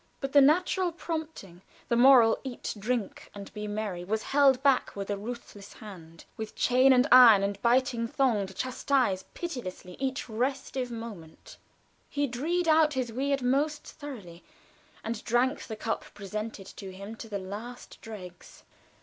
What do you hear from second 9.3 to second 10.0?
pitilessly